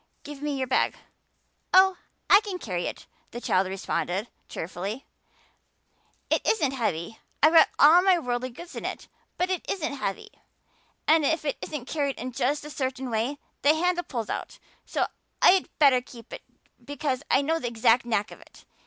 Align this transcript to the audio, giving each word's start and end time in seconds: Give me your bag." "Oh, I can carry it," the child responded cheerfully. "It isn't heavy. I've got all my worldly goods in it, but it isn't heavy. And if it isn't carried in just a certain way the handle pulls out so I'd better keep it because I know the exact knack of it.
Give 0.23 0.41
me 0.41 0.57
your 0.57 0.65
bag." 0.65 0.97
"Oh, 1.75 1.97
I 2.27 2.41
can 2.41 2.57
carry 2.57 2.87
it," 2.87 3.05
the 3.29 3.39
child 3.39 3.67
responded 3.67 4.29
cheerfully. 4.49 5.05
"It 6.31 6.41
isn't 6.43 6.71
heavy. 6.71 7.19
I've 7.43 7.53
got 7.53 7.69
all 7.77 8.01
my 8.01 8.17
worldly 8.17 8.49
goods 8.49 8.75
in 8.75 8.83
it, 8.83 9.07
but 9.37 9.51
it 9.51 9.63
isn't 9.69 9.93
heavy. 9.93 10.31
And 11.07 11.23
if 11.23 11.45
it 11.45 11.59
isn't 11.61 11.85
carried 11.85 12.15
in 12.17 12.31
just 12.31 12.65
a 12.65 12.71
certain 12.71 13.11
way 13.11 13.37
the 13.61 13.75
handle 13.75 14.03
pulls 14.03 14.31
out 14.31 14.57
so 14.87 15.05
I'd 15.39 15.69
better 15.77 16.01
keep 16.01 16.33
it 16.33 16.41
because 16.83 17.21
I 17.29 17.43
know 17.43 17.59
the 17.59 17.67
exact 17.67 18.03
knack 18.03 18.31
of 18.31 18.41
it. 18.41 18.65